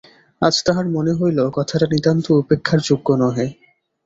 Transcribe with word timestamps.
আজ 0.41 0.55
তাহার 0.65 0.85
মনে 0.89 1.13
হইল, 1.13 1.39
কথাটা 1.57 1.85
নিতান্ত 1.93 2.25
উপেক্ষার 2.41 2.79
যোগ্য 2.87 3.07
নহে। 3.21 3.47